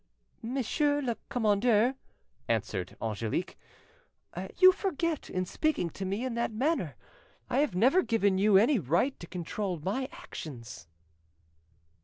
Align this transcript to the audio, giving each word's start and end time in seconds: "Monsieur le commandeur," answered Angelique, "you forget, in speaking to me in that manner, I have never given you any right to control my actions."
"Monsieur 0.41 0.99
le 0.99 1.15
commandeur," 1.29 1.93
answered 2.47 2.97
Angelique, 2.99 3.55
"you 4.57 4.71
forget, 4.71 5.29
in 5.29 5.45
speaking 5.45 5.91
to 5.91 6.05
me 6.05 6.25
in 6.25 6.33
that 6.33 6.51
manner, 6.51 6.95
I 7.51 7.59
have 7.59 7.75
never 7.75 8.01
given 8.01 8.39
you 8.39 8.57
any 8.57 8.79
right 8.79 9.19
to 9.19 9.27
control 9.27 9.77
my 9.79 10.09
actions." 10.11 10.87